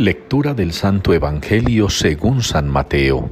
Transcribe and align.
Lectura 0.00 0.54
del 0.54 0.72
Santo 0.72 1.12
Evangelio 1.12 1.90
según 1.90 2.42
San 2.42 2.70
Mateo. 2.70 3.28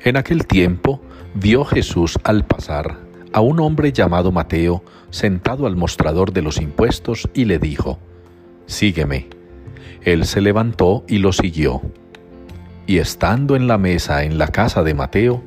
En 0.00 0.16
aquel 0.16 0.46
tiempo 0.46 1.02
vio 1.34 1.66
Jesús 1.66 2.18
al 2.24 2.46
pasar 2.46 2.96
a 3.34 3.42
un 3.42 3.60
hombre 3.60 3.92
llamado 3.92 4.32
Mateo 4.32 4.82
sentado 5.10 5.66
al 5.66 5.76
mostrador 5.76 6.32
de 6.32 6.40
los 6.40 6.58
impuestos 6.58 7.28
y 7.34 7.44
le 7.44 7.58
dijo, 7.58 7.98
Sígueme. 8.64 9.28
Él 10.00 10.24
se 10.24 10.40
levantó 10.40 11.04
y 11.06 11.18
lo 11.18 11.34
siguió. 11.34 11.82
Y 12.86 12.96
estando 12.96 13.54
en 13.54 13.68
la 13.68 13.76
mesa 13.76 14.24
en 14.24 14.38
la 14.38 14.48
casa 14.48 14.82
de 14.82 14.94
Mateo, 14.94 15.42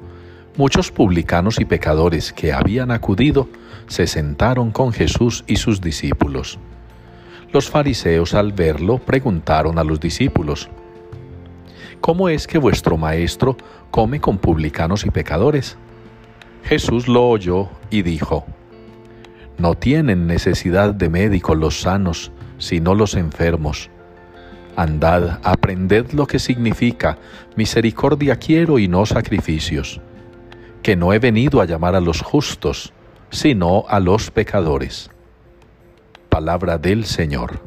muchos 0.55 0.91
publicanos 0.91 1.59
y 1.59 1.65
pecadores 1.65 2.31
que 2.31 2.53
habían 2.53 2.91
acudido 2.91 3.49
se 3.87 4.05
sentaron 4.05 4.69
con 4.69 4.93
Jesús 4.93 5.43
y 5.47 5.55
sus 5.55 5.81
discípulos. 5.81 6.59
Los 7.55 7.69
fariseos 7.69 8.33
al 8.33 8.51
verlo 8.51 8.97
preguntaron 8.97 9.79
a 9.79 9.85
los 9.85 10.01
discípulos, 10.01 10.67
¿Cómo 12.01 12.27
es 12.27 12.47
que 12.47 12.57
vuestro 12.57 12.97
maestro 12.97 13.55
come 13.91 14.19
con 14.19 14.39
publicanos 14.39 15.05
y 15.05 15.09
pecadores? 15.09 15.77
Jesús 16.65 17.07
lo 17.07 17.29
oyó 17.29 17.69
y 17.89 18.01
dijo, 18.01 18.45
No 19.57 19.73
tienen 19.75 20.27
necesidad 20.27 20.93
de 20.93 21.07
médicos 21.07 21.57
los 21.57 21.79
sanos, 21.79 22.33
sino 22.57 22.93
los 22.93 23.15
enfermos. 23.15 23.89
Andad, 24.75 25.39
aprended 25.41 26.11
lo 26.11 26.27
que 26.27 26.39
significa, 26.39 27.19
misericordia 27.55 28.35
quiero 28.35 28.79
y 28.79 28.89
no 28.89 29.05
sacrificios, 29.05 30.01
que 30.83 30.97
no 30.97 31.13
he 31.13 31.19
venido 31.19 31.61
a 31.61 31.65
llamar 31.65 31.95
a 31.95 32.01
los 32.01 32.21
justos, 32.21 32.91
sino 33.29 33.85
a 33.87 34.01
los 34.01 34.29
pecadores 34.29 35.09
palabra 36.35 36.77
del 36.77 37.05
Señor. 37.05 37.61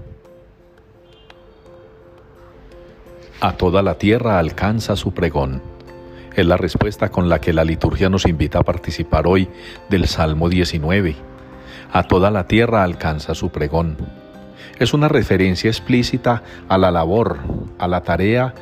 A 3.40 3.54
toda 3.54 3.80
la 3.80 3.94
tierra 3.94 4.38
alcanza 4.38 4.94
su 4.94 5.14
pregón. 5.14 5.62
Es 6.36 6.44
la 6.44 6.58
respuesta 6.58 7.08
con 7.08 7.30
la 7.30 7.40
que 7.40 7.54
la 7.54 7.64
liturgia 7.64 8.10
nos 8.10 8.26
invita 8.26 8.58
a 8.58 8.64
participar 8.64 9.26
hoy 9.26 9.48
del 9.88 10.06
Salmo 10.06 10.50
19. 10.50 11.16
A 11.94 12.02
toda 12.02 12.30
la 12.30 12.46
tierra 12.46 12.82
alcanza 12.82 13.34
su 13.34 13.48
pregón. 13.48 13.96
Es 14.78 14.92
una 14.92 15.08
referencia 15.08 15.70
explícita 15.70 16.42
a 16.68 16.76
la 16.76 16.90
labor, 16.90 17.38
a 17.78 17.88
la 17.88 18.02
tarea 18.02 18.52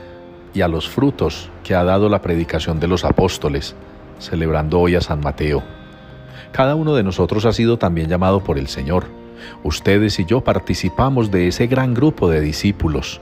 y 0.54 0.60
a 0.60 0.68
los 0.68 0.88
frutos 0.88 1.50
que 1.64 1.74
ha 1.74 1.82
dado 1.82 2.08
la 2.08 2.22
predicación 2.22 2.78
de 2.78 2.86
los 2.86 3.04
apóstoles, 3.04 3.74
celebrando 4.20 4.78
hoy 4.78 4.94
a 4.94 5.00
San 5.00 5.18
Mateo. 5.18 5.64
Cada 6.52 6.76
uno 6.76 6.94
de 6.94 7.02
nosotros 7.02 7.44
ha 7.44 7.52
sido 7.52 7.76
también 7.76 8.08
llamado 8.08 8.44
por 8.44 8.56
el 8.56 8.68
Señor 8.68 9.25
Ustedes 9.62 10.18
y 10.18 10.24
yo 10.24 10.42
participamos 10.42 11.30
de 11.30 11.48
ese 11.48 11.66
gran 11.66 11.94
grupo 11.94 12.28
de 12.28 12.40
discípulos 12.40 13.20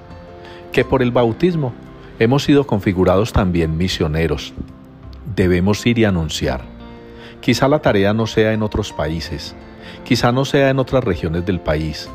que 0.73 0.85
por 0.85 1.03
el 1.03 1.13
bautismo 1.13 1.73
hemos 2.19 2.43
sido 2.43 2.67
configurados 2.67 3.33
también 3.33 3.77
misioneros. 3.77 4.53
Debemos 5.37 5.87
ir 5.87 5.99
y 5.99 6.05
anunciar. 6.05 6.63
Quizá 7.41 7.69
la 7.69 7.81
tarea 7.81 8.13
no 8.13 8.27
sea 8.27 8.53
en 8.53 8.63
otros 8.63 8.93
países, 8.93 9.55
quizá 10.05 10.33
no 10.33 10.45
sea 10.45 10.71
en 10.71 10.79
otras 10.79 11.05
regiones 11.05 11.47
del 11.47 11.61
país, 11.61 12.09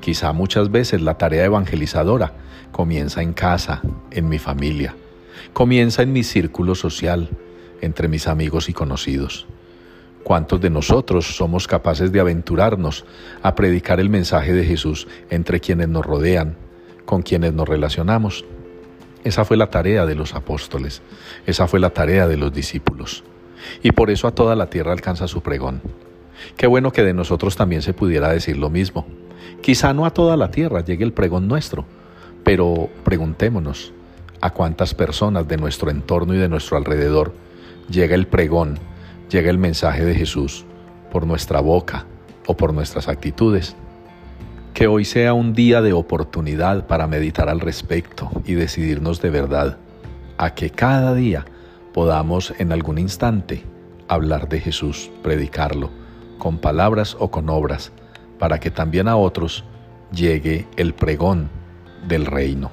quizá 0.00 0.32
muchas 0.32 0.70
veces 0.70 1.02
la 1.02 1.18
tarea 1.18 1.44
evangelizadora 1.44 2.34
comienza 2.70 3.22
en 3.22 3.32
casa, 3.32 3.82
en 4.10 4.28
mi 4.28 4.38
familia, 4.38 4.94
comienza 5.52 6.02
en 6.02 6.12
mi 6.12 6.22
círculo 6.22 6.74
social, 6.74 7.30
entre 7.80 8.08
mis 8.08 8.28
amigos 8.28 8.68
y 8.68 8.72
conocidos. 8.72 9.46
¿Cuántos 10.22 10.60
de 10.60 10.70
nosotros 10.70 11.36
somos 11.36 11.66
capaces 11.66 12.12
de 12.12 12.20
aventurarnos 12.20 13.04
a 13.42 13.54
predicar 13.54 14.00
el 14.00 14.10
mensaje 14.10 14.52
de 14.52 14.64
Jesús 14.64 15.08
entre 15.30 15.60
quienes 15.60 15.88
nos 15.88 16.04
rodean, 16.04 16.56
con 17.06 17.22
quienes 17.22 17.54
nos 17.54 17.68
relacionamos? 17.68 18.44
Esa 19.24 19.44
fue 19.44 19.56
la 19.56 19.70
tarea 19.70 20.06
de 20.06 20.14
los 20.14 20.34
apóstoles, 20.34 21.02
esa 21.46 21.66
fue 21.66 21.80
la 21.80 21.90
tarea 21.90 22.26
de 22.26 22.36
los 22.36 22.52
discípulos. 22.52 23.24
Y 23.82 23.92
por 23.92 24.10
eso 24.10 24.28
a 24.28 24.34
toda 24.34 24.54
la 24.54 24.70
tierra 24.70 24.92
alcanza 24.92 25.28
su 25.28 25.40
pregón. 25.40 25.80
Qué 26.56 26.66
bueno 26.66 26.92
que 26.92 27.02
de 27.02 27.14
nosotros 27.14 27.56
también 27.56 27.82
se 27.82 27.94
pudiera 27.94 28.32
decir 28.32 28.56
lo 28.56 28.70
mismo. 28.70 29.06
Quizá 29.60 29.92
no 29.92 30.06
a 30.06 30.10
toda 30.12 30.36
la 30.36 30.50
tierra 30.50 30.84
llegue 30.84 31.04
el 31.04 31.12
pregón 31.12 31.48
nuestro, 31.48 31.84
pero 32.44 32.88
preguntémonos, 33.04 33.92
¿a 34.40 34.50
cuántas 34.50 34.94
personas 34.94 35.48
de 35.48 35.56
nuestro 35.56 35.90
entorno 35.90 36.34
y 36.34 36.38
de 36.38 36.48
nuestro 36.48 36.76
alrededor 36.76 37.32
llega 37.90 38.14
el 38.14 38.26
pregón 38.26 38.78
llega 39.28 39.50
el 39.50 39.58
mensaje 39.58 40.04
de 40.04 40.14
Jesús 40.14 40.64
por 41.10 41.26
nuestra 41.26 41.60
boca 41.60 42.06
o 42.46 42.56
por 42.56 42.72
nuestras 42.72 43.08
actitudes. 43.08 43.76
Que 44.74 44.86
hoy 44.86 45.04
sea 45.04 45.34
un 45.34 45.54
día 45.54 45.82
de 45.82 45.92
oportunidad 45.92 46.86
para 46.86 47.06
meditar 47.06 47.48
al 47.48 47.60
respecto 47.60 48.30
y 48.46 48.54
decidirnos 48.54 49.20
de 49.20 49.30
verdad 49.30 49.78
a 50.36 50.54
que 50.54 50.70
cada 50.70 51.14
día 51.14 51.44
podamos 51.92 52.54
en 52.58 52.72
algún 52.72 52.98
instante 52.98 53.64
hablar 54.06 54.48
de 54.48 54.60
Jesús, 54.60 55.10
predicarlo, 55.22 55.90
con 56.38 56.58
palabras 56.58 57.16
o 57.18 57.30
con 57.30 57.50
obras, 57.50 57.92
para 58.38 58.60
que 58.60 58.70
también 58.70 59.08
a 59.08 59.16
otros 59.16 59.64
llegue 60.12 60.66
el 60.76 60.94
pregón 60.94 61.50
del 62.06 62.24
reino. 62.24 62.70